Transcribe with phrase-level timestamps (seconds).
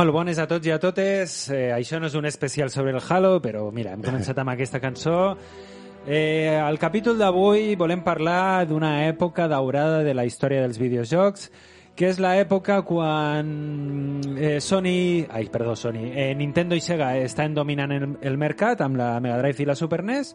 [0.00, 1.32] Molt bones a tots i a totes.
[1.52, 4.78] Eh, això no és un especial sobre el Halo, però mira, hem començat amb aquesta
[4.80, 5.34] cançó.
[6.06, 11.50] Eh, al capítol d'avui volem parlar d'una època daurada de la història dels videojocs,
[12.00, 13.50] que és l'època quan
[14.40, 18.96] eh, Sony, ai, perdó, Sony, eh, Nintendo i Sega estan dominant el, el mercat amb
[18.96, 20.30] la Mega Drive i la Super NES.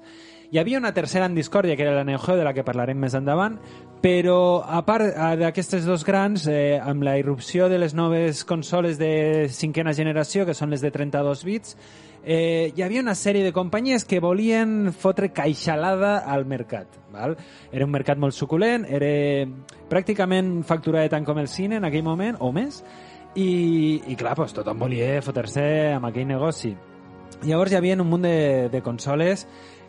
[0.54, 3.02] Hi havia una tercera en discòrdia, que era la Neo Geo, de la que parlarem
[3.02, 3.58] més endavant,
[4.04, 9.48] però a part d'aquestes dos grans, eh, amb la irrupció de les noves consoles de
[9.50, 11.80] cinquena generació, que són les de 32 bits,
[12.26, 16.98] eh, hi havia una sèrie de companyies que volien fotre caixalada al mercat.
[17.14, 17.38] Val?
[17.72, 19.46] Era un mercat molt suculent, era
[19.92, 22.82] pràcticament facturada tant com el cine en aquell moment, o més,
[23.36, 26.74] i, i clar, doncs, tothom volia fotre-se amb aquell negoci.
[27.46, 29.46] Llavors hi havia un munt de, de consoles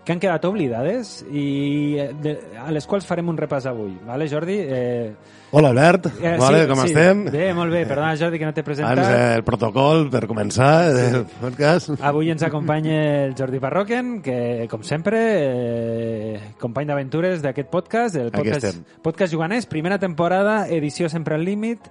[0.06, 3.96] que han quedat oblidades i de, a les quals farem un repàs avui.
[4.06, 4.54] Vale, Jordi?
[4.62, 5.08] Eh,
[5.50, 6.06] Hola, Albert.
[6.20, 6.86] eh, vale, sí, com sí.
[6.92, 7.24] estem?
[7.34, 7.80] Bé, molt bé.
[7.90, 9.00] Perdona, Jordi, que no t'he presentat.
[9.00, 11.96] Abans, eh, el protocol per començar el podcast.
[12.06, 18.30] Avui ens acompanya el Jordi Parroquen, que, com sempre, eh, company d'aventures d'aquest podcast, el
[18.30, 21.90] podcast, podcast Juganers, primera temporada, edició sempre al límit,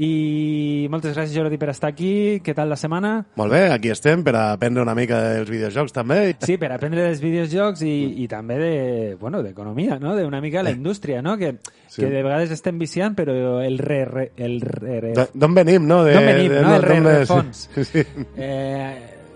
[0.00, 2.40] i moltes gràcies, Jordi, per estar aquí.
[2.44, 3.10] Què tal la setmana?
[3.36, 6.20] Molt bé, aquí estem per aprendre una mica dels videojocs també.
[6.40, 7.92] Sí, per aprendre dels videojocs i,
[8.24, 8.72] i també de,
[9.20, 10.14] bueno, d'economia, no?
[10.16, 11.36] D'una mica la indústria, no?
[11.38, 11.56] Que,
[11.90, 12.04] Sí.
[12.04, 13.32] que de vegades estem viciant, però
[13.66, 14.04] el re...
[14.06, 16.04] re el re, re D'on venim, no?
[16.06, 16.74] De, D'on venim, de- no?
[16.76, 17.64] El d'on- rerefons.
[17.74, 18.04] Sí, sí.
[18.36, 18.94] eh,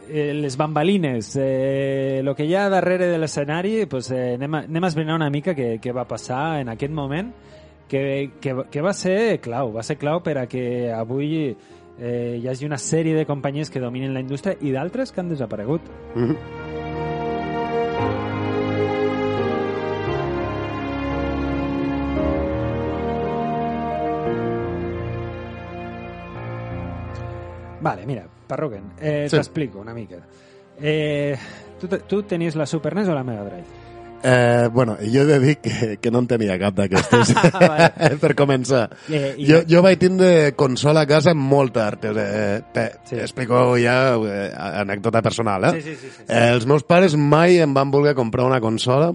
[0.09, 4.61] eh, les bambalines, eh, el que hi ha darrere de l'escenari, pues, eh, anem, a,
[4.69, 7.33] anem a esbrinar una mica què, què va passar en aquest moment,
[7.95, 12.49] que, que, que va ser clau, va ser clau per a que avui eh, hi
[12.51, 15.87] hagi una sèrie de companyies que dominen la indústria i d'altres que han desaparegut.
[16.17, 17.45] Mhm.
[27.81, 29.37] Vale, mira, Parroquen, eh, Sí.
[29.37, 30.17] t'explico una mica.
[30.81, 31.37] Eh,
[31.79, 33.84] tu, tu tenies la Super NES o la Mega Drive?
[34.27, 37.35] Eh, bueno, jo he de dir que, que no en tenia cap d'aquestes,
[38.23, 38.87] per començar.
[39.13, 42.07] Eh, i- jo, jo vaig tindre consola a casa molt tard.
[42.09, 43.19] Eh, te, Sí.
[43.21, 45.67] Explico ja eh, anècdota personal.
[45.69, 45.73] Eh?
[45.77, 46.25] Sí, sí, sí, sí, sí.
[46.29, 49.11] Eh, els meus pares mai em van voler comprar una consola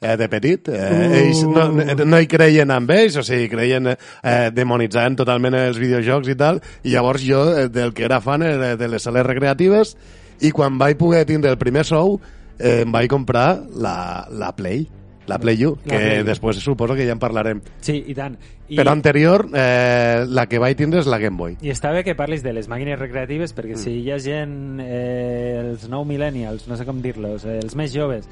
[0.00, 0.68] eh, de petit.
[0.68, 1.14] Eh, Uh.
[1.20, 1.68] Ells no,
[2.06, 6.58] no- hi creien amb ells, o sigui, creien, eh, demonitzant totalment els videojocs i tal,
[6.82, 9.94] i llavors jo, eh, del que era fan, era de les sales recreatives,
[10.40, 12.18] i quan vaig poder tindre el primer sou,
[12.60, 14.86] eh, em vaig comprar la, la Play,
[15.30, 17.60] la Play U, que Play després suposo que ja en parlarem.
[17.80, 18.38] Sí, i tant.
[18.70, 21.56] I, Però anterior, eh, la que vaig tindre és la Game Boy.
[21.66, 25.56] I està bé que parlis de les màquines recreatives perquè si hi ha gent, eh,
[25.64, 28.28] els nou millennials, no sé com dir-los, eh, els més joves,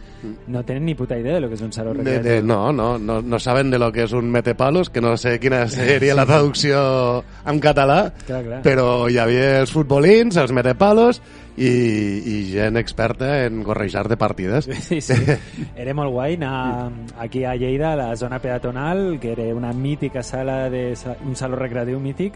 [0.47, 2.31] no tenen ni puta idea de lo que és un saló De, recreatiu.
[2.31, 5.41] de, no, no, no, no saben de lo que és un metepalos, que no sé
[5.43, 8.63] quina seria la traducció en català, Clar, clar.
[8.63, 11.19] però hi havia els futbolins, els metepalos
[11.59, 14.69] i, i gent experta en correjar de partides.
[14.87, 15.15] Sí, sí.
[15.77, 20.23] Era molt guai anar aquí a Lleida, a la zona peatonal, que era una mítica
[20.23, 20.95] sala de
[21.27, 22.35] un saló recreatiu mític,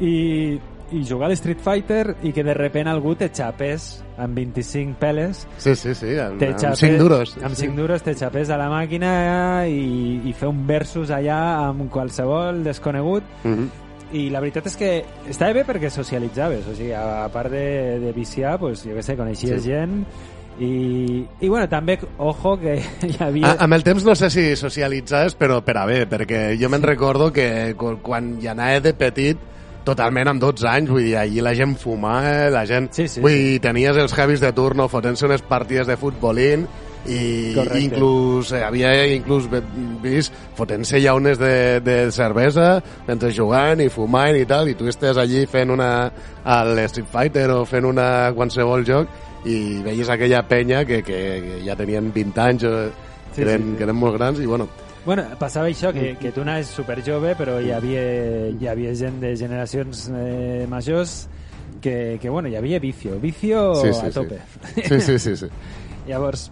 [0.00, 0.58] i,
[0.92, 5.42] i jugar a l'Street Fighter i que de repent algú te xapés amb 25 peles
[5.58, 7.34] Sí, sí, sí, amb, te amb xapés, 5 duros.
[7.42, 7.66] amb Sí.
[7.66, 12.62] 5 duros te xapés a la màquina i, i fer un versus allà amb qualsevol
[12.64, 13.66] desconegut Mhm.
[14.14, 14.90] I la veritat és que
[15.28, 19.16] estava bé perquè socialitzaves, o sigui, a, part de, de viciar, pues, jo què sé,
[19.18, 19.72] coneixies Sí.
[19.72, 20.04] gent
[20.58, 22.78] i, i bueno, també, ojo, que
[23.10, 23.50] hi havia...
[23.50, 26.86] A, amb el temps no sé si socialitzaves, però per a bé, perquè jo me'n
[26.86, 29.42] recordo que quan hi anava de petit,
[29.86, 32.88] totalment amb 12 anys, vull dir, allí la gent fumava, la gent...
[32.96, 36.66] Sí, sí, vull dir, tenies els heavies de turno fotent-se unes partides de futbolín
[37.08, 37.80] i Correcte.
[37.84, 39.46] inclús eh, havia inclús
[40.02, 45.16] vist fotent-se llaunes de, de cervesa mentre jugant i fumant i tal i tu estàs
[45.22, 45.90] allí fent una
[46.44, 49.08] a l'Street Fighter o fent una qualsevol joc
[49.46, 52.74] i veies aquella penya que, que, que ja tenien 20 anys o,
[53.36, 53.76] Sí, que, eren, sí, sí.
[53.76, 54.64] que eren molt grans i bueno,
[55.06, 58.00] Bueno, passava això, que, que tu anaves super jove, però hi havia,
[58.50, 61.28] hi havia gent de generacions eh, majors
[61.84, 64.14] que, que, bueno, hi havia vicio, vicio Sí, sí, a sí.
[64.16, 64.40] tope.
[64.88, 65.46] sí, sí, sí, sí.
[66.08, 66.48] Llavors,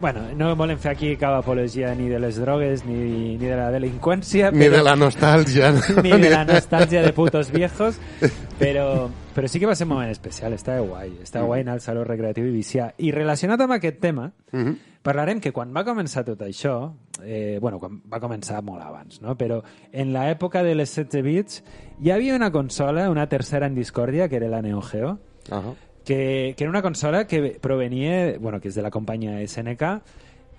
[0.00, 3.70] bueno, no volem fer aquí cap apologia ni de les drogues ni, ni de la
[3.72, 5.70] delinqüència, ni però, de la nostàlgia
[6.02, 7.96] ni de la nostàlgia de putos viejos,
[8.60, 11.80] però, però sí que va ser un moment especial, estava guai, estava guai anar al
[11.84, 12.90] saló recreatiu i viciar.
[12.98, 14.76] I relacionat amb aquest tema, Mhm.
[15.06, 19.36] parlarem que quan va començar tot això, eh, bueno, quan va començar molt abans, no?
[19.38, 19.62] però
[19.92, 21.62] en l'època de les 16 bits
[22.02, 25.74] hi havia una consola, una tercera en discòrdia, que era la Neo Geo, Ahà.
[26.06, 29.90] Que, que era una consola que provenia, bueno, que és de la companyia SNK,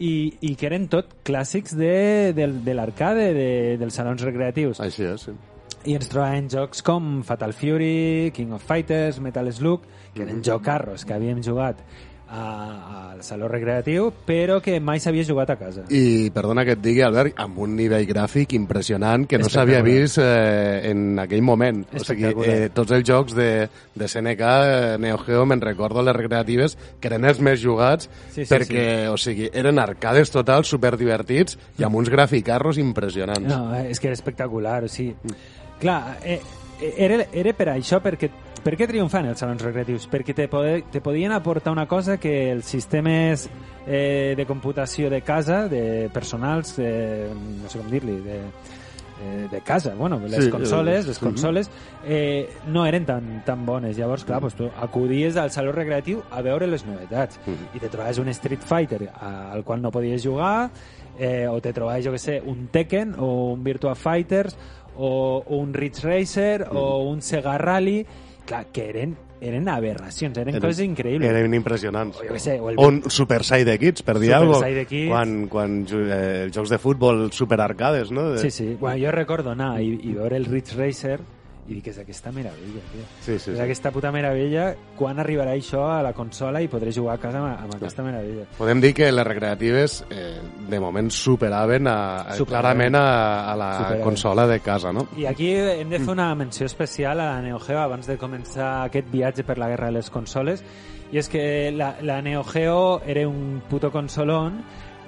[0.03, 0.13] i,
[0.45, 3.51] i que eren tot clàssics de, de, de l'arcade, de,
[3.81, 4.83] dels salons recreatius.
[4.83, 5.33] Així és, sí.
[5.87, 11.07] i ens trobàvem jocs com Fatal Fury, King of Fighters, Metal Slug, que eren jocarros
[11.07, 11.81] que havíem jugat
[12.29, 15.85] al saló recreatiu, però que mai s'havia jugat a casa.
[15.93, 20.19] I perdona que et digui, Albert, amb un nivell gràfic impressionant que no s'havia vist
[20.21, 21.85] eh, en aquell moment.
[21.95, 23.49] O sigui, eh, tots els jocs de,
[23.95, 28.43] de SNK, eh, Neo Geo, me'n recordo les recreatives, que eren els més jugats, Sí,
[28.43, 33.47] sí, perquè, o sigui, eren arcades totals, superdivertits, i amb uns graficarros impressionants.
[33.47, 35.15] No, és que era espectacular, o sigui...
[35.77, 36.39] Clar, eh,
[36.81, 38.31] eh, era, era per això, perquè
[38.67, 40.09] per què triomfan els salons recreatius?
[40.11, 43.45] Perquè te, pode, te podien aportar una cosa que els sistemes
[43.87, 48.41] eh, de computació de casa, de personals, eh, no sé com dir-li, de,
[49.23, 51.71] eh, de casa, bueno, les Sí, consoles, eh, les consoles
[52.03, 53.95] eh, no eren tan, tan bones.
[53.95, 57.39] Llavors, clar, pues, tu acudies al saló recreatiu a veure les novetats.
[57.47, 60.71] I te trobaves un Street Fighter al qual no podies jugar
[61.17, 64.59] eh, o te trobaves, jo que sé, un Tekken o un Virtua Fighters
[64.97, 68.01] o, o un Ridge Racer o un Sega Rally
[68.47, 69.13] clar, que eren,
[69.43, 71.29] eren aberracions, eren, coses increïbles.
[71.29, 72.17] Eren impressionants.
[72.17, 74.85] O jo sé, o el- o un Super Side Kids, per dir Super alguna Side
[74.89, 75.09] Kids.
[75.11, 78.31] Quan, quan eh, jocs de futbol super arcades, no?
[78.31, 78.39] De...
[78.39, 78.75] Sí, sí.
[78.79, 81.19] Bueno, jo recordo anar i, i veure el Ridge Racer
[81.67, 83.03] i dic, és aquesta meravella, tio.
[83.19, 83.59] Sí, sí, és sí.
[83.59, 84.69] aquesta puta meravella.
[84.95, 88.45] Quan arribarà això a la consola i podré jugar a casa amb, amb aquesta meravella?
[88.57, 90.37] Podem dir que les recreatives eh,
[90.69, 92.47] de moment superaven a, a, Superaven.
[92.47, 93.07] clarament a,
[93.51, 94.03] a la Superaven.
[94.05, 95.07] consola de casa, no?
[95.17, 98.85] I aquí hem de fer una menció especial a la Neo Geo abans de començar
[98.85, 100.63] aquest viatge per la guerra de les consoles.
[101.11, 101.43] I és que
[101.75, 104.61] la, la Neo Geo era un puto consolón.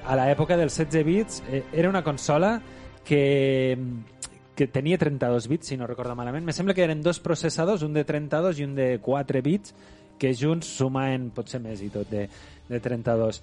[0.09, 2.57] A l'època dels 16 bits eh, era una consola
[3.05, 3.77] que,
[4.59, 6.43] que tenia 32 bits, si no recordo malament.
[6.45, 9.71] Me sembla que eren dos processadors, un de 32 i un de 4 bits,
[10.19, 12.25] que junts sumaven potser més i tot de,
[12.67, 13.37] de 32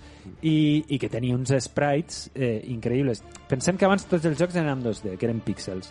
[0.44, 3.22] i, i que tenia uns sprites eh, increïbles.
[3.48, 5.88] Pensem que abans tots els jocs eren en 2D, que eren píxels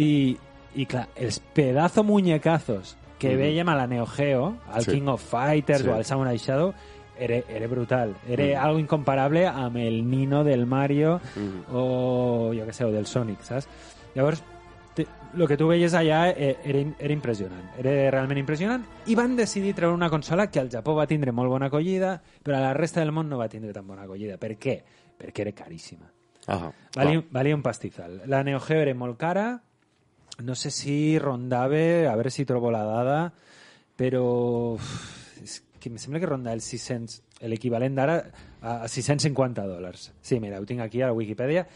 [0.00, 0.32] i,
[0.80, 3.38] i clar, els pedazo muñecazos que Mhm.
[3.38, 4.92] veiem a la Neo Geo, al Sí.
[4.92, 5.88] King of Fighters Sí.
[5.88, 6.72] o al Samurai Shadow
[7.20, 8.64] era, era brutal, era Mhm.
[8.64, 11.64] algo incomparable amb el Nino del Mario Mhm.
[11.70, 13.68] o jo que sé, o del Sonic, saps?
[14.14, 14.42] Llavors,
[14.94, 19.36] te, lo que tu veies allà eh, era, era impressionant, era realment impressionant i van
[19.36, 22.74] decidir treure una consola que al Japó va tindre molt bona acollida, però a la
[22.76, 24.38] resta del món no va tindre tan bona acollida.
[24.38, 24.78] Per què?
[25.18, 26.10] Perquè era caríssima.
[26.46, 28.22] Ah, Valia, valia un pastizal.
[28.28, 29.46] La Neo Geo era molt cara,
[30.44, 33.18] no sé si rondava, a veure si trobo la dada,
[33.96, 34.24] però
[34.74, 34.90] uf,
[35.42, 38.18] és que em sembla que ronda els 600, l'equivalent d'ara
[38.64, 40.06] a 650 dòlars.
[40.24, 41.66] Sí, mira, ho tinc aquí a la Wikipedia,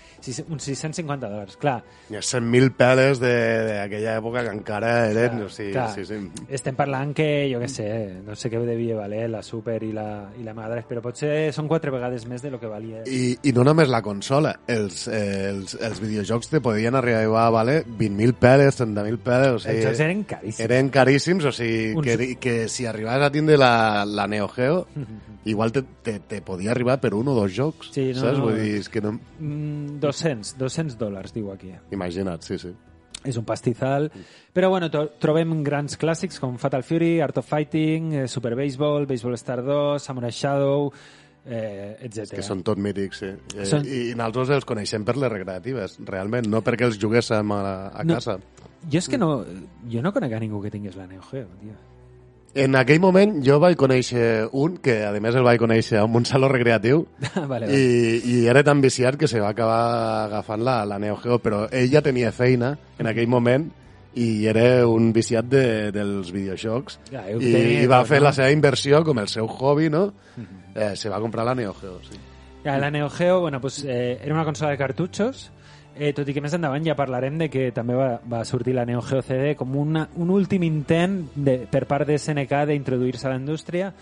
[0.49, 1.59] uns 650 dòlars.
[1.61, 5.35] Clar, Hi ha 100.000 peles de- d'aquella època que encara eren...
[5.37, 5.91] Clar, o sigui, clar.
[5.93, 6.17] sí, sí.
[6.49, 7.89] estem parlant que, jo què sé,
[8.25, 11.69] no sé què devia valer la Super i la, i la Mega però potser són
[11.69, 13.03] quatre vegades més de lo que valia.
[13.05, 17.51] I, I no només la consola, els, eh, els, els videojocs te podien arribar a
[17.53, 19.77] valer 20.000 peles, 30.000 peles, o sigui...
[19.77, 20.65] Els jocs eren caríssims.
[20.65, 24.87] Eren caríssims, o sigui, Uns- que, que si arribaves a tindre la, la Neo Geo,
[25.51, 28.39] igual te, te, te podia arribar per un o dos jocs, Sí, no, saps?
[28.39, 28.45] no.
[28.49, 29.15] Vull dir, és que no...
[29.41, 31.73] Mm, 200, 200 dòlars, diu aquí.
[31.97, 32.75] Imagina't, sí, sí.
[33.27, 34.11] és un pastizal.
[34.55, 34.87] Però bueno,
[35.19, 40.01] trobem grans clàssics com Fatal Fury, Art of Fighting, eh, Super Baseball, Baseball Star 2,
[40.01, 40.93] Samurai Shadow,
[41.45, 42.37] eh, etc.
[42.37, 43.33] Que són tot mítics, sí.
[43.57, 47.89] Eh, Són- I nosaltres els coneixem per les recreatives, realment, no perquè els juguéssim a,
[47.91, 48.15] a No.
[48.21, 48.39] casa.
[48.89, 49.45] Jo és que no...
[49.91, 51.75] Jo no conec a ningú que tingués la Neo Geo, tio.
[52.55, 56.25] En aquell moment jo vaig conèixer un, que a més el vaig conèixer en un
[56.27, 57.05] saló recreatiu,
[57.37, 57.69] vale, vale.
[57.77, 61.67] i, i era tan viciat que se va acabar agafant la, la Neo Geo, però
[61.71, 63.69] ell ja tenia feina en aquell moment
[64.19, 68.31] i era un viciat de, dels videojocs Ja, i, tenia i va fer no?
[68.31, 70.09] la seva inversió com el seu hobby, no?
[70.75, 72.19] eh, se va comprar la Neo Geo, sí.
[72.65, 75.51] Ja, la Neo Geo, bueno, pues, eh, era una consola de cartutxos,
[75.99, 78.87] eh, tot i que més endavant ja parlarem de que també va, va sortir la
[78.89, 83.35] Neo Geo CD com una, un últim intent de, per part de SNK d'introduir-se a
[83.35, 83.93] la indústria,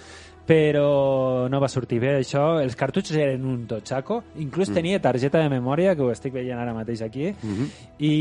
[0.46, 2.60] però no va sortir bé això.
[2.62, 6.74] Els cartutxos eren un totxaco, inclús tenia targeta de memòria, que ho estic veient ara
[6.76, 7.32] mateix aquí,
[7.98, 8.12] i,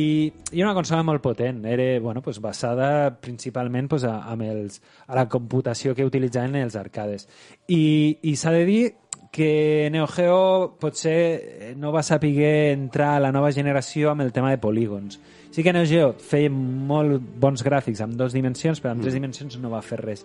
[0.52, 1.62] i una consola molt potent.
[1.70, 6.76] Era bueno, pues, basada principalment pues, a, amb els, a la computació que utilitzaven els
[6.82, 7.30] arcades.
[7.68, 8.84] I, i s'ha de dir
[9.36, 14.48] que Neo Geo potser no va saber entrar a la nova generació amb el tema
[14.50, 15.18] de polígons.
[15.52, 19.58] Sí que Neo Geo feia molt bons gràfics amb dues dimensions, però amb tres dimensions
[19.60, 20.24] no va fer res.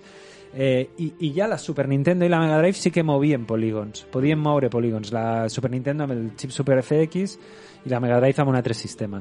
[0.54, 4.04] Eh, i, I ja la Super Nintendo i la Mega Drive sí que movien polígons,
[4.14, 5.10] podien moure polígons.
[5.10, 7.34] La Super Nintendo amb el chip Super FX
[7.86, 9.18] i la Mega Drive amb un altre sistema.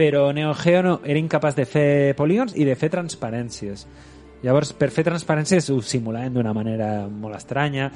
[0.00, 3.84] Però Neo Geo no, era incapaç de fer polígons i de fer transparències.
[4.40, 7.90] Llavors, per fer transparències ho simulaven d'una manera molt estranya,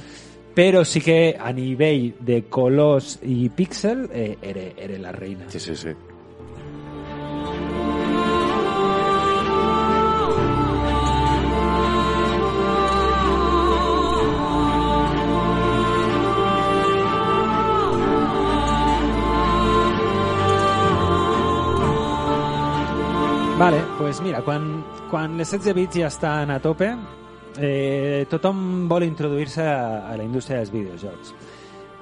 [0.55, 5.47] Pero sí que a nivel de colos y pixel, eh, eres, la reina.
[5.49, 5.89] Sí, sí, sí.
[23.59, 26.97] Vale, pues mira, quan, quan les 16 bits ja estan a tope,
[27.59, 31.35] eh, tothom vol introduir-se a, a la indústria dels videojocs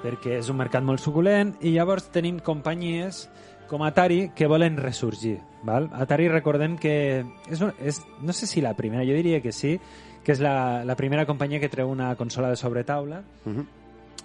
[0.02, 3.28] perquè és un mercat molt suculent i llavors tenim companyies
[3.68, 5.38] com Atari que volen ressorgir.
[5.62, 5.87] Val?
[5.94, 9.78] Atari recordem que és, un, és, no sé si la primera, jo diria que sí,
[10.25, 13.66] que és la, la primera companyia que treu una consola de sobretaula Uh -huh.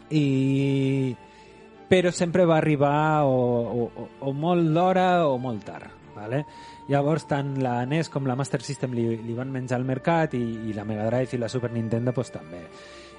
[0.10, 1.15] i
[1.89, 5.88] però sempre va arribar o, o, o- o molt d'hora o molt tard.
[6.17, 6.43] Vale?
[6.89, 10.41] Llavors, tant la NES com la Master System li, li van menjar al mercat i,
[10.69, 12.63] i la Mega Drive i la Super Nintendo pues, també.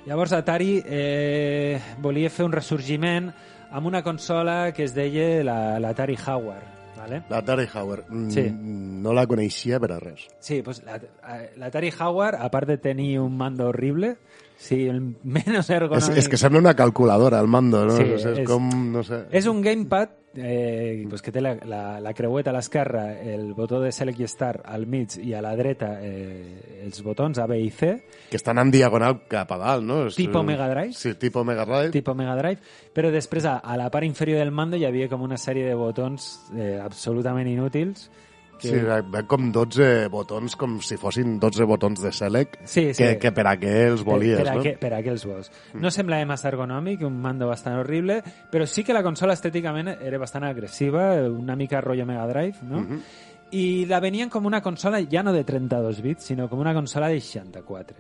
[0.09, 3.31] Llavors, Atari eh, volia fer un ressorgiment
[3.71, 6.63] amb una consola que es deia la- l'Atari la, Jaguar.
[6.99, 7.23] Vale?
[7.31, 8.01] L'Atari Hauer.
[8.09, 8.43] Mm, Sí.
[8.51, 10.27] No la coneixia per a res.
[10.41, 14.17] Sí, pues la- eh, l'Atari Jaguar, a part de tenir un mando horrible,
[14.59, 16.19] sí, el menos És, ergonòmic...
[16.19, 17.95] és que sembla una calculadora, el mando, no?
[17.97, 18.69] Sí, no sé, és, és- com...
[18.93, 19.23] No sé.
[19.31, 23.79] És un gamepad eh, pues que té la, la, la creueta a l'esquerra, el botó
[23.81, 27.61] de Select i Start al mig i a la dreta eh, els botons A, B
[27.65, 27.95] i C,
[28.29, 30.01] Que estan en diagonal cap a dalt, no?
[30.11, 30.93] És, Tipo Mega Drive.
[30.99, 31.91] Sí, tipo Mega Drive.
[31.95, 32.61] tipus Mega Drive,
[32.95, 35.75] però després a, a la part inferior del mando hi havia com una sèrie de
[35.79, 38.11] botons eh, absolutament inútils
[38.59, 38.69] que...
[38.73, 38.81] Sí,
[39.13, 43.03] ve com 12 botons, com si fossin 12 botons de select, Sí, sí.
[43.03, 44.61] que, que per a què els volies, per, per, no?
[44.61, 45.51] a què, per a què els vols.
[45.79, 48.21] No semblava massa ergonòmic, un mando bastant horrible,
[48.53, 52.83] però sí que la consola estèticament era bastant agressiva, una mica rotllo Mega Drive, no?
[52.85, 53.03] Mhm.
[53.51, 57.09] I la venien com una consola ja no de 32 bits, sinó com una consola
[57.09, 57.97] de 64.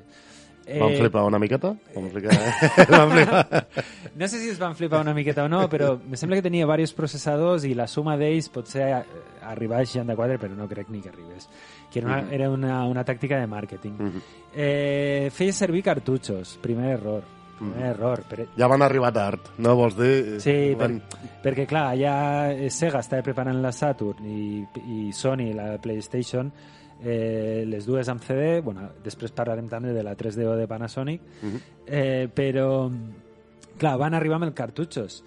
[0.81, 1.71] Van flipar una miqueta?
[1.95, 2.37] Van flipar...
[2.93, 3.67] Van flipar.
[4.19, 6.67] No sé si es van flipar una miqueta o no, però me sembla que tenia
[6.67, 9.03] diversos processadors i la suma d'ells potser eh,
[9.49, 11.49] arribar a 64, però no crec ni que arribés.
[11.93, 12.33] Que era una, Mhm.
[12.35, 13.97] era una, una tàctica de màrqueting.
[14.55, 17.23] eh, feia servir cartutxos, primer error.
[17.59, 18.23] Primer error.
[18.29, 20.41] Però, Ja van arribar tard, no vols dir?
[20.41, 21.03] Sí, per, van...
[21.43, 26.53] perquè clar, ja Sega estava preparant la Saturn i, i Sony la PlayStation
[27.05, 31.61] eh, les dues amb CD, bueno, després parlarem també de la 3DO de Panasonic, Mhm.
[31.87, 32.91] eh, però
[33.79, 35.23] clar, van arribar amb els cartutxos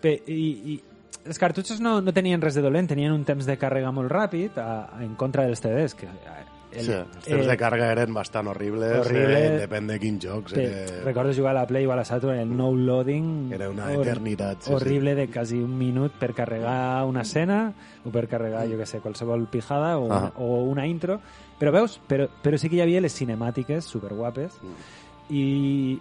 [0.00, 0.82] Pe i, i
[1.26, 4.58] els cartutxos no, no tenien res de dolent, tenien un temps de càrrega molt ràpid
[4.60, 6.44] a, a, en contra dels CDs que eh,
[6.78, 9.40] el, sí, els temps de càrrega eren bastant horribles, horrible.
[9.46, 10.52] eh, depèn de quins jocs.
[10.52, 13.68] Te, Eh, recordo jugar a la Play o a la Saturn, el no loading Era
[13.70, 17.72] una hor- eternitat, sí, horrible de quasi un minut per carregar una escena
[18.04, 20.32] o per carregar, jo que sé, qualsevol pijada o, Ah.
[20.36, 21.20] o una intro
[21.58, 25.32] però veus, però, però sí que hi havia les cinemàtiques superguapes Mm.
[25.34, 25.98] i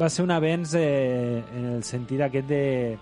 [0.00, 2.98] va ser un avenç eh, en el sentit aquest de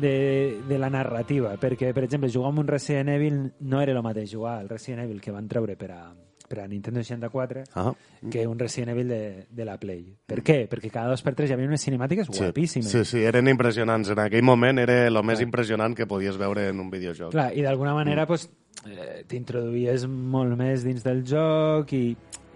[0.00, 4.02] de, de la narrativa, perquè, per exemple, jugar amb un Resident Evil no era el
[4.02, 6.02] mateix jugar al Resident Evil que van treure per a,
[6.48, 7.92] per a Nintendo 64 Ah,
[8.30, 10.04] que un Resident Evil de, de la Play.
[10.26, 10.66] Per què?
[10.68, 12.90] Perquè cada dos per tres hi havia unes cinemàtiques sí, guapíssimes.
[12.90, 14.10] sí, sí, eren impressionants.
[14.12, 17.32] En aquell moment era el més impressionant que podies veure en un videojoc.
[17.32, 18.48] Clar, i d'alguna manera pues,
[18.86, 22.04] eh, t'introduïes molt més dins del joc i,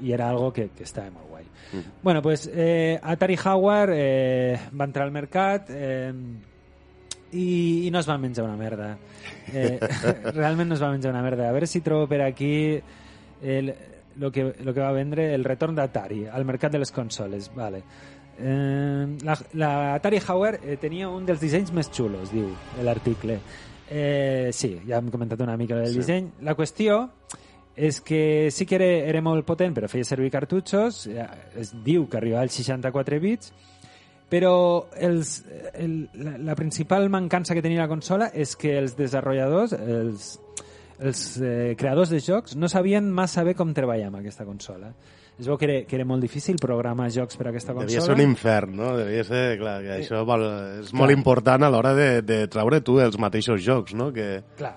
[0.02, 1.44] i era algo que, que estava molt guai.
[2.00, 6.12] Bueno, pues eh, Atari Jaguar eh, va entrar al mercat eh,
[7.36, 8.94] i, i no es va menjar una merda.
[9.52, 9.78] Eh,
[10.36, 11.48] realment no es va menjar una merda.
[11.48, 12.80] A veure si trobo per aquí
[13.42, 13.74] el,
[14.16, 17.50] lo, que, lo que va vendre el retorn d'Atari al mercat de les consoles.
[17.54, 17.82] Vale.
[18.38, 22.50] Eh, la, la Atari Jaguar eh, tenia un dels dissenys més xulos, diu
[22.84, 23.38] l'article.
[23.88, 26.00] Eh, sí, ja hem comentat una mica del Sí.
[26.02, 26.30] disseny.
[26.42, 27.04] La qüestió
[27.76, 31.02] és que sí que era, era molt potent, però feia servir cartutxos,
[31.60, 33.52] es diu que arribava als 64 bits,
[34.30, 39.76] però els, el, la, la principal mancança que tenia la consola és que els desenvolupadors,
[39.76, 40.32] els,
[40.98, 44.90] els eh, creadors de jocs, no sabien massa bé com treballar amb aquesta consola.
[45.36, 48.06] Es veu que era, que era molt difícil programar jocs per a aquesta Devia consola.
[48.06, 48.94] ser un infern, no?
[48.96, 50.46] Devia ser, clar, que això val,
[50.80, 54.08] és molt important a l'hora de, de treure tu els mateixos jocs, no?
[54.16, 54.40] Que...
[54.56, 54.72] Clar.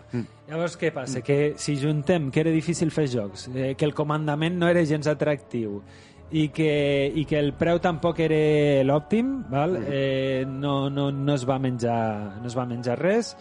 [0.49, 1.21] Llavors, què passa?
[1.23, 5.07] Que si juntem que era difícil fer jocs, eh, que el comandament no era gens
[5.07, 5.79] atractiu
[6.31, 9.79] i que, i que el preu tampoc era l'òptim, val?
[9.87, 13.35] Eh, no, no, no, es va menjar, no es va menjar res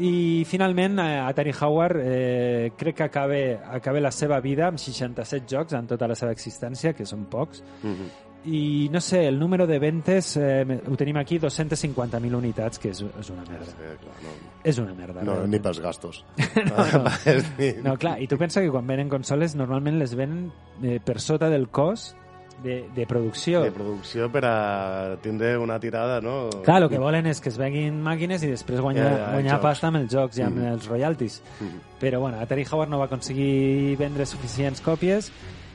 [0.00, 3.40] i finalment eh, Atari Jaguar eh, crec que acaba,
[3.74, 7.64] acaba la seva vida amb 67 jocs en tota la seva existència, que són pocs
[7.82, 8.06] Mhm.
[8.46, 13.02] i no sé, el número de ventes eh, ho tenim aquí, 250.000 unitats que és,
[13.02, 14.30] és una merda Sí, clar, no,
[14.64, 15.50] és una merda no, realment.
[15.52, 16.24] ni pels gastos.
[16.70, 17.10] no, no.
[17.90, 20.46] No, clar, i tu pensa que quan venen consoles normalment les venen
[20.82, 22.16] eh, per sota del cost
[22.62, 23.62] de, de producció.
[23.64, 26.48] de producció per a tindre una tirada, no?
[26.64, 29.54] Clar, el que volen és que es venguin màquines i després guanyar, Ja, ja, guanyar
[29.56, 29.62] jocs.
[29.62, 30.72] pasta amb els jocs i amb Mhm.
[30.74, 31.42] els royalties.
[31.60, 31.80] Mhm.
[32.00, 35.30] Però, bueno, Atari Jaguar no va aconseguir vendre suficients còpies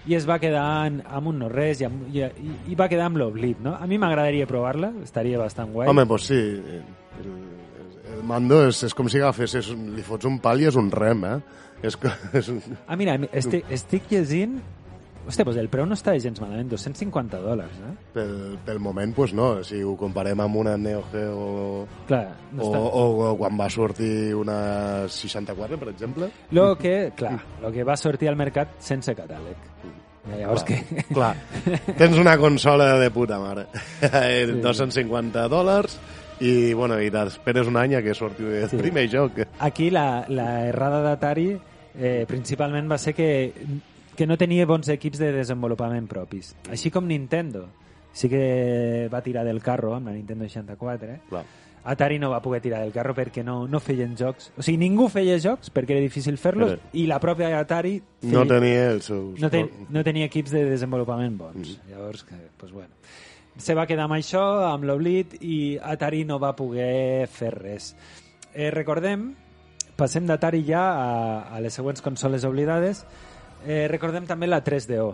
[0.08, 2.88] i es va quedar en, amb un no res i, amb, i, i, i va
[2.88, 3.74] quedar amb l'oblit, no?
[3.76, 5.88] A mi m'agradaria provar-la, estaria bastant guai.
[5.90, 6.36] Home, doncs sí.
[6.36, 7.32] El,
[8.18, 11.26] el, mando és, és com si agafessis, li fots un pal i és un rem,
[11.26, 11.40] eh?
[11.84, 11.98] És,
[12.34, 12.62] és un...
[12.88, 14.60] Ah, mira, estic, estic llegint...
[15.26, 17.94] Hòstia, doncs el preu no està gens malament, 250 dòlars, eh?
[18.14, 18.34] Pel,
[18.66, 19.50] pel moment, pues no.
[19.66, 21.46] Si ho comparem amb una Neo Geo
[22.06, 22.82] Clar, no o, està...
[22.86, 24.58] o, o quan va sortir una
[25.10, 26.30] 64, per exemple.
[26.54, 29.72] Lo que, clar, lo que va sortir al mercat sense catàleg.
[30.26, 30.78] Ja, llavors que...
[31.14, 31.34] Clar,
[31.98, 33.68] tens una consola de puta mare.
[34.02, 34.60] Sí.
[34.66, 35.98] 250 dòlars
[36.42, 38.80] i, bueno, i t'esperes un any a que surti el sí.
[38.82, 39.42] primer joc.
[39.66, 41.50] Aquí la, la errada d'Atari
[41.98, 43.30] eh, principalment va ser que,
[44.16, 46.54] que no tenia bons equips de desenvolupament propis.
[46.72, 47.68] Així com Nintendo
[48.16, 51.20] sí que va tirar del carro amb la Nintendo 64, eh?
[51.30, 51.44] Clar.
[51.86, 54.48] Atari no va poder tirar del carro perquè no, no feien jocs.
[54.58, 58.32] O sigui, ningú feia jocs perquè era difícil fer-los Però- i la pròpia Atari feia,
[58.34, 59.40] No tenia els seus...
[59.40, 61.76] no, ten, no tenia equips de desenvolupament bons.
[61.76, 61.92] Mm.
[61.92, 62.90] Llavors, que, pues bueno,
[63.58, 64.42] se va quedar amb això,
[64.72, 67.92] amb l'oblit, i Atari no va poder fer res.
[68.56, 69.30] Eh, recordem,
[69.96, 71.10] passem d'Atari ja a,
[71.56, 73.06] a les següents consoles oblidades,
[73.66, 75.10] eh, recordem també la 3DO.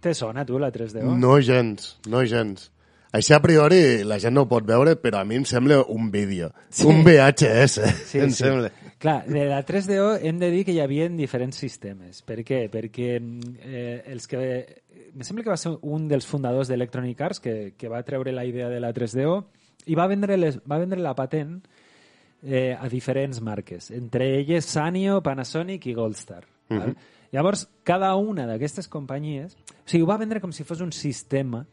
[0.00, 1.16] Te- sona, tu, la 3DO?
[1.18, 2.70] No gens, no gens.
[3.16, 6.10] Això a priori la gent no ho pot veure, però a mi em sembla un
[6.12, 6.50] vídeo.
[6.68, 6.84] Sí.
[6.86, 7.80] Un VHS,
[8.10, 8.42] Sí, em sí.
[8.44, 8.70] sembla.
[8.98, 12.22] Clar, de la 3DO hem de dir que hi havia diferents sistemes.
[12.26, 12.66] Per què?
[12.72, 14.42] Perquè eh, els que...
[15.16, 18.44] Me sembla que va ser un dels fundadors d'Electronic Arts que, que va treure la
[18.44, 19.36] idea de la 3DO
[19.86, 21.54] i va vendre, les, va vendre la patent
[22.42, 26.42] eh, a diferents marques, entre elles Sanyo, Panasonic i Goldstar.
[26.68, 26.96] val?
[27.34, 29.56] Llavors, cada una d'aquestes companyies...
[29.86, 31.64] O sigui, ho va vendre com si fos un sistema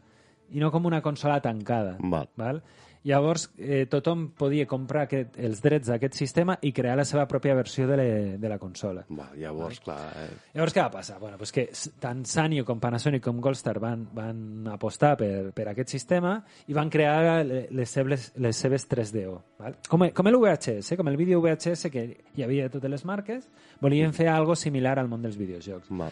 [0.54, 1.96] i no com una consola tancada.
[2.00, 2.30] Val.
[2.38, 2.62] Val?
[3.04, 7.52] Llavors, eh, tothom podia comprar aquest, els drets d'aquest sistema i crear la seva pròpia
[7.58, 8.06] versió de, le,
[8.40, 9.02] de la consola.
[9.12, 9.98] Va, llavors, clar...
[10.22, 10.28] Eh?
[10.54, 11.18] Llavors, què va passar?
[11.20, 11.66] Bueno, pues que
[12.00, 16.38] tant Sanyo com Panasonic com Goldstar van, van apostar per, per aquest sistema
[16.72, 19.36] i van crear le- les seves, les seves 3DO.
[19.60, 19.76] Val?
[19.90, 22.06] Com, com el VHS, com el vídeo VHS que
[22.38, 23.50] hi havia a totes les marques,
[23.84, 25.92] volien fer algo similar al món dels videojocs.
[25.92, 26.08] Va.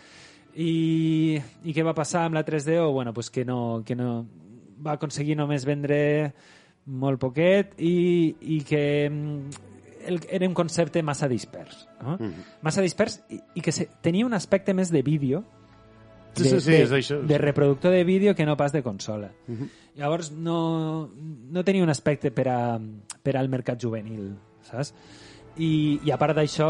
[0.60, 2.92] I, I què va passar amb la 3DO?
[2.92, 4.26] Bueno, pues que no, que no
[4.86, 6.34] va aconseguir només vendre
[6.86, 9.50] molt poquet i, i que mm,
[10.08, 11.88] el, era un concepte massa dispers.
[12.02, 12.18] No?
[12.62, 15.44] Massa dispers i, i que se, tenia un aspecte més de vídeo
[16.34, 17.18] Sí, de, sí, sí, de, és això.
[17.28, 19.34] de reproductor de vídeo que no pas de consola.
[20.00, 22.80] Llavors no, no tenia un aspecte per, a,
[23.22, 24.30] per al mercat juvenil,
[24.64, 24.94] saps?
[25.60, 26.70] I, i a part d'això,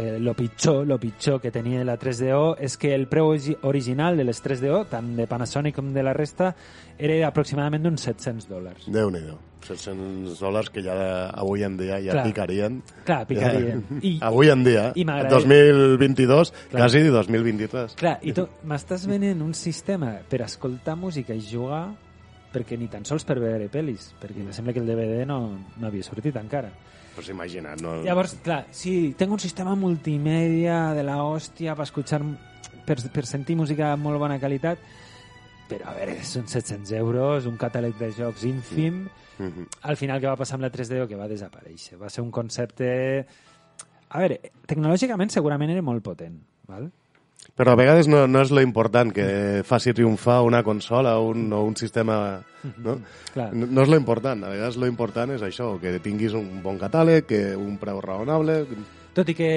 [0.00, 4.16] eh, lo pitjor, lo pitjor que tenia la 3DO és que el preu origi- original
[4.16, 6.54] de les 3DO, tant de Panasonic com de la resta,
[6.96, 8.88] era aproximadament d'uns 700 dòlars.
[8.88, 9.36] Déu-n'hi-do.
[9.62, 12.24] 700 dòlars que ja avui en dia ja Clar.
[12.26, 12.82] picarien.
[13.06, 13.84] Clar, picarien.
[14.02, 16.82] I, Avui en dia, I m'agrada- 2022, Clar.
[16.82, 17.94] quasi 2023.
[17.98, 21.92] Clar, i tu m'estàs venent un sistema per escoltar música i jugar
[22.52, 25.38] perquè ni tan sols per veure pel·lis, perquè em sembla que el DVD no,
[25.78, 26.68] no havia sortit encara.
[27.14, 28.02] Pues imagina't, no?
[28.02, 32.20] Llavors, clar, sí, tengo un sistema multimedia de la hòstia per escuchar,
[32.86, 34.78] per, per sentir música de molt bona qualitat,
[35.68, 39.06] però a veure, són 700 euros, un catàleg de jocs ínfim,
[39.42, 39.66] Mhm.
[39.82, 41.06] al final què va passar amb la 3DO?
[41.08, 41.98] Que va desaparèixer.
[42.00, 43.26] Va ser un concepte...
[44.12, 46.90] A veure, tecnològicament segurament era molt potent, val?
[47.56, 51.52] Però a vegades no, no és lo important que faci triomfar una consola o un,
[51.52, 52.40] o un sistema...
[52.78, 52.98] No?
[53.34, 53.48] Clar.
[53.52, 54.44] No, no és lo important.
[54.44, 58.66] A vegades lo important és això, que tinguis un bon catàleg, que un preu raonable...
[59.12, 59.48] Tot i que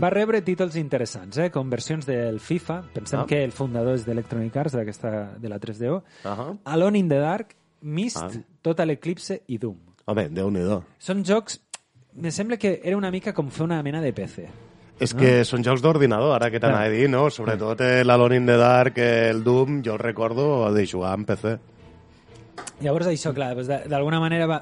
[0.00, 1.50] va rebre títols interessants, eh?
[1.52, 3.26] com versions del FIFA, pensem Ah.
[3.28, 6.58] que el fundador és d'Electronic Arts, d'aquesta de la 3DO, Uh -huh.
[6.64, 8.30] Alone in the Dark, Myst, Ah.
[8.62, 9.76] Total Eclipse i Doom.
[10.06, 10.82] Home, déu-n'hi-do.
[10.98, 11.60] Són jocs...
[12.14, 14.46] Me sembla que era una mica com fer una mena de PC.
[15.00, 17.30] És que són jocs d'ordinador, ara que t'anava a dir, no?
[17.32, 21.24] Sobretot eh, l'Alone in the Dark, eh, el Doom, jo el recordo de jugar en
[21.24, 21.54] PC.
[22.82, 24.60] Llavors això, clar, doncs d'alguna manera va...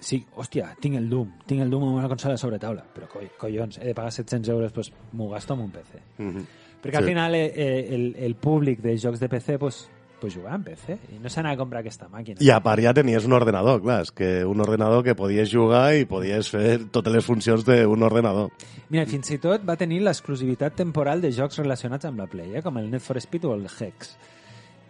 [0.00, 3.28] Sí, hòstia, tinc el Doom, tinc el Doom en una consola sobre taula, però coi,
[3.40, 6.00] collons, he de pagar 700 euros, doncs m'ho gasto en un PC.
[6.18, 6.46] Mhm.
[6.82, 7.10] Perquè al Sí.
[7.10, 9.88] final eh, eh, el, el públic de jocs de PC pues,
[10.20, 12.40] pues jugava en PC i no s'anava a comprar aquesta màquina.
[12.42, 15.90] I a part ja tenies un ordenador, clar, és que un ordenador que podies jugar
[15.96, 18.50] i podies fer totes les funcions d'un ordenador.
[18.88, 22.64] Mira, fins i tot va tenir l'exclusivitat temporal de jocs relacionats amb la Play, eh?
[22.64, 24.16] com el Need for Speed o el Hex.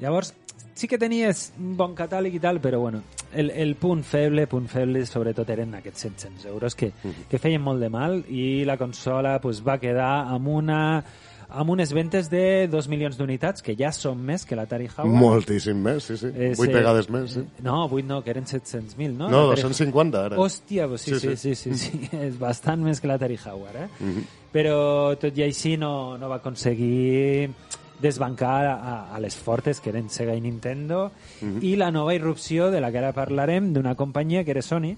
[0.00, 0.34] Llavors,
[0.76, 3.00] sí que tenies un bon catàleg i tal, però bueno,
[3.32, 6.90] el, el punt feble, punt feble sobretot eren aquests 700 euros que,
[7.30, 10.80] que feien molt de mal i la consola pues, va quedar amb una
[11.48, 15.14] amb unes ventes de 2 milions d'unitats, que ja són més que l'Atari Jaguar.
[15.20, 16.26] Moltíssim més, sí, sí.
[16.34, 16.74] Eh, Vuit sí.
[16.74, 17.44] vegades més, sí.
[17.62, 19.28] No, 8 no, que eren 700.000, no?
[19.30, 20.36] No, L'Atari- 250 ara.
[20.42, 23.88] Hòstia, pues sí, sí, sí, sí, sí, sí, és bastant més que l'Atari Jaguar, eh?
[24.52, 27.50] Però tot i així no, no va aconseguir
[28.00, 31.10] desbancar a, a les fortes que eren Sega i Nintendo
[31.64, 34.90] i la nova irrupció de la que ara parlarem d'una companyia que era Sony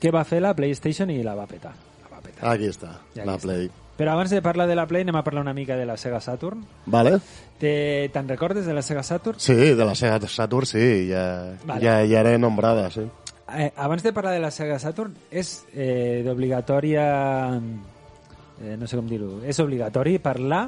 [0.00, 1.72] què va fer la PlayStation i la va petar.
[2.04, 2.50] La va petar.
[2.52, 3.85] Aquí està, Ja la aquí està.
[3.96, 6.20] Però abans de parlar de la Play anem a parlar una mica de la Sega
[6.20, 6.64] Saturn.
[6.84, 7.18] Vale?
[7.58, 9.40] Te- Te'n recordes de la Sega Saturn?
[9.40, 11.80] Sí, de la Sega Saturn sí, ja, Vale.
[11.80, 13.06] ja, ja era nombrada, sí.
[13.56, 17.06] Eh, abans de parlar de la Sega Saturn, és eh, d'obligatòria...
[18.60, 19.38] Eh, no sé com dir-ho.
[19.44, 20.66] És obligatori parlar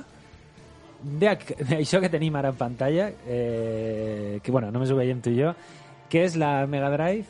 [1.20, 5.52] d'això que tenim ara en pantalla, eh, que bueno, només ho veiem tu i jo,
[6.08, 7.26] que és la Mega Drive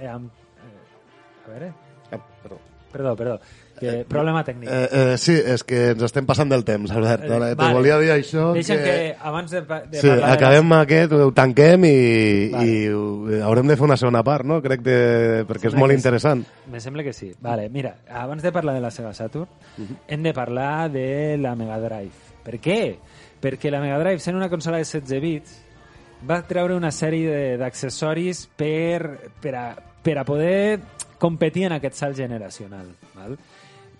[0.00, 0.28] eh, amb...
[0.60, 1.72] Eh, a veure...
[2.12, 2.58] Ah, perdó.
[2.90, 3.36] Perdó, perdó.
[3.80, 4.68] Que, problema tècnic.
[4.68, 7.24] Eh, eh, sí, és que ens estem passant del temps, Albert.
[7.24, 7.74] Eh, Ara, te vale.
[7.78, 9.16] volia dir això Deixa'm que, que...
[9.30, 11.94] abans de, de Sí, parlar de acabem aquest, ho tanquem i,
[12.52, 12.66] Vale.
[12.68, 14.60] i ho- haurem de fer una segona part, no?
[14.62, 14.98] Crec que...
[15.48, 15.98] perquè és molt sí.
[16.02, 16.44] interessant.
[16.44, 16.72] La...
[16.76, 17.32] Me sembla que sí.
[17.40, 19.48] Vale, mira, abans de parlar de la Sega Saturn,
[20.06, 22.28] hem de parlar de la Mega Drive.
[22.44, 22.78] Per què?
[23.40, 25.58] Perquè la Mega Drive, sent una consola de 16 bits,
[26.28, 29.66] va treure una sèrie de- d'accessoris per, per, a,
[30.04, 30.80] per a poder
[31.20, 32.86] competir en aquest salt generacional.
[33.14, 33.34] Val?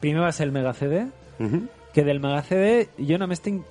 [0.00, 1.06] Primer va ser el Mega CD,
[1.38, 1.68] Uh -huh.
[1.92, 3.64] que del Mega CD jo només tinc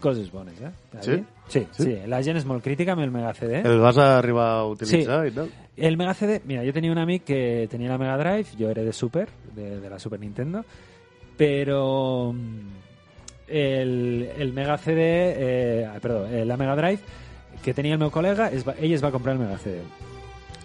[0.00, 0.70] coses bones, eh?
[0.98, 1.24] A Sí?
[1.48, 1.82] Sí, Sí?
[1.84, 3.62] sí, La gent és molt crítica amb el Mega CD.
[3.64, 5.28] El vas arribar a utilitzar Sí.
[5.28, 5.50] i tal?
[5.76, 8.82] El Mega CD, mira, jo tenia un amic que tenia la Mega Drive, jo era
[8.82, 10.64] de Super, de, de la Super Nintendo,
[11.38, 12.68] però mm,
[13.48, 15.00] el, el Mega CD,
[15.36, 17.00] eh, ah, perdó, eh, la Mega Drive
[17.62, 19.80] que tenia el meu col·lega, es va, ell es va comprar el Mega CD.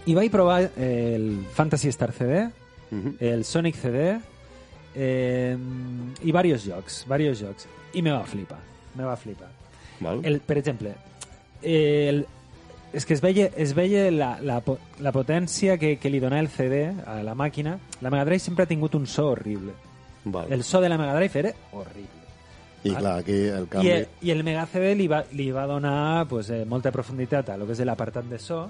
[0.05, 2.49] I vaig provar el Fantasy Star CD,
[2.91, 3.15] Uh -huh.
[3.21, 4.19] el Sonic CD
[4.95, 5.56] eh,
[6.23, 7.67] i varios jocs, varios jocs.
[7.93, 8.60] I me va flipar,
[8.95, 9.49] me va flipar.
[9.99, 10.21] Val.
[10.25, 10.95] El, per exemple,
[11.62, 12.25] el,
[12.93, 14.62] és que es veia, es veia la, la,
[14.99, 17.77] la potència que, que li donava el CD a la màquina.
[18.01, 19.75] La Mega Drive sempre ha tingut un so horrible.
[20.25, 20.51] Val.
[20.51, 22.19] El so de la Mega Drive era horrible.
[22.84, 23.91] I clar, aquí el I canvi...
[23.93, 27.58] el, I el Mega CD li va, li va donar pues, eh, molta profunditat a
[27.58, 28.63] lo que és l'apartat de so.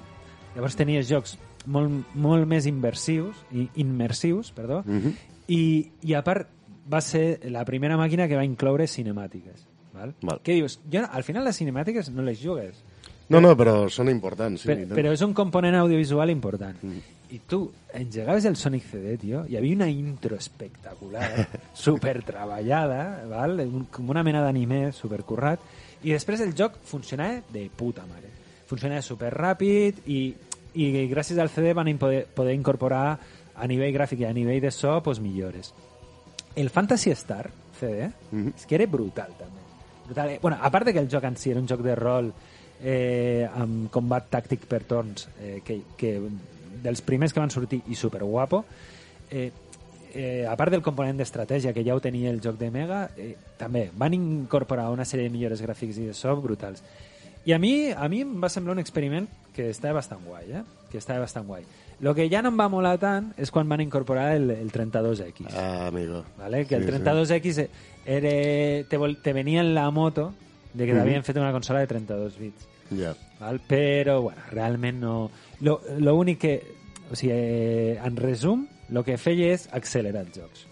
[0.52, 1.38] Llavors tenies jocs
[1.72, 5.14] molt, molt més inversius, i immersius, perdó, Uh -huh.
[5.48, 6.50] I, i a part
[6.92, 9.68] va ser la primera màquina que va incloure cinemàtiques.
[9.94, 10.14] Val?
[10.22, 10.40] Val.
[10.44, 10.80] Què dius?
[10.92, 12.80] Jo, al final les cinemàtiques no les jugues,
[13.32, 14.66] No, no, però són importants.
[14.66, 16.82] Sí, per, però és un component audiovisual important.
[16.84, 17.20] Mm.
[17.32, 17.62] I tu
[17.96, 21.46] engegaves el Sonic CD, tio, hi havia una intro espectacular,
[21.86, 23.64] super treballada, val?
[23.94, 25.64] Com una mena d'anime supercurrat,
[26.04, 28.34] i després el joc funcionava de puta mare.
[28.68, 30.20] Funcionava super ràpid i,
[30.76, 33.16] i gràcies al CD van poder, poder incorporar
[33.56, 35.74] a nivell gràfic i a nivell de so pues, millores.
[36.56, 38.54] El Fantasy Star CD Mhm.
[38.58, 39.60] és que era brutal també.
[40.06, 40.30] Brutal.
[40.32, 42.34] Eh, Bueno, a part de que el joc en si era un joc de rol
[42.84, 46.20] eh, amb combat tàctic per torns eh, que, que
[46.82, 48.66] dels primers que van sortir i super guapo
[49.30, 49.52] eh,
[50.14, 53.36] eh, a part del component d'estratègia que ja ho tenia el joc de Mega eh,
[53.58, 56.82] també van incorporar una sèrie de millores gràfics i de so brutals
[57.46, 60.64] i a mi, a mi em va semblar un experiment que estava bastant guai, eh?
[60.92, 61.64] Que estava bastant guai.
[62.02, 65.54] Lo que ja no em va molar tant és quan van incorporar el, el 32X.
[65.54, 66.24] Ah, amigo.
[66.38, 66.66] ¿vale?
[66.66, 66.98] Que el Sí, sí.
[66.98, 67.68] 32X
[68.06, 70.34] era, te, vol- te venía en la moto
[70.74, 71.00] de que Mhm.
[71.00, 72.68] t'havien fet una consola de 32 bits.
[72.98, 73.14] Ja.
[73.40, 73.62] Val?
[73.68, 75.32] Però, bueno, realment no...
[75.62, 76.64] Lo, lo únic que...
[77.12, 80.66] O sigui, eh, en resum, el que feia és accelerar els jocs.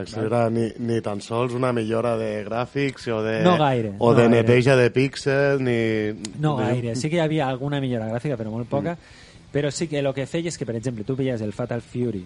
[0.00, 4.16] Accelerar ni, ni tan sols una millora de gràfics o de, No gaire, o no
[4.16, 4.36] de gaire.
[4.42, 6.14] neteja de píxels ni...
[6.38, 6.94] No gaire.
[6.96, 8.94] Sí que hi havia alguna millora gràfica, però molt poca.
[8.94, 9.29] Mm.
[9.52, 12.22] Però sí que el que feia és que, per exemple, tu veies el Fatal Fury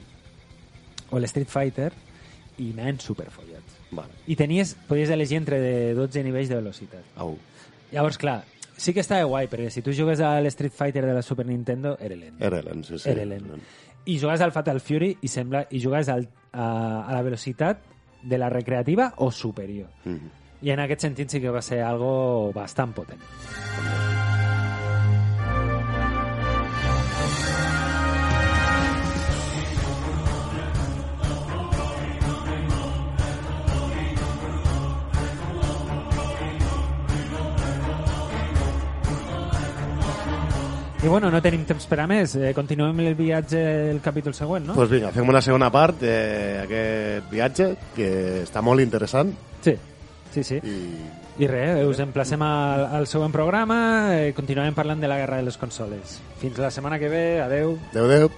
[1.10, 1.92] o l'Street Fighter
[2.60, 3.78] i anaven superfollats.
[3.94, 4.12] Vale.
[4.26, 7.06] I tenies, podies elegir entre de 12 nivells de velocitat.
[7.16, 7.37] Au.
[7.92, 8.42] Llavors, clar,
[8.76, 11.96] sí que estava guai, perquè si tu jugues a l'Street Fighter de la Super Nintendo,
[12.00, 12.40] era lent.
[12.42, 13.10] Era lent, sí, sí.
[13.10, 13.50] Era lent.
[14.04, 16.66] I jugues al Fatal Fury i sembla i jugues al, a,
[17.06, 17.80] a la velocitat
[18.22, 19.88] de la recreativa o superior.
[20.04, 20.42] Mhm.
[20.64, 23.20] I en aquest sentit sí que va ser algo bastant potent.
[41.05, 42.33] I bueno, no tenim temps per a més.
[42.40, 44.73] Eh, continuem el viatge el capítol següent, no?
[44.73, 48.09] Doncs pues vinga, fem una segona part d'aquest viatge que
[48.45, 49.75] està molt interessant Sí,
[50.33, 50.61] sí, sí.
[50.64, 53.77] i I res, us emplacem al, al següent programa,
[54.14, 56.21] eh, continuarem parlant de la guerra de les consoles.
[56.40, 57.77] Fins la setmana que ve, adeu.
[57.90, 58.31] adeu, adeu.